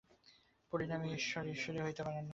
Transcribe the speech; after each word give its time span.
পরিণামী 0.73 1.07
ঈশ্বর 1.13 1.43
ঈশ্বরই 1.47 1.81
হইতে 1.81 2.01
পারেন 2.03 2.23
না। 2.23 2.29